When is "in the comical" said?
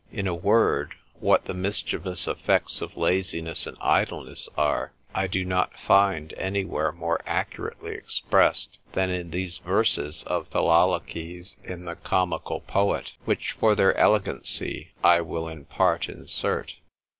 11.63-12.61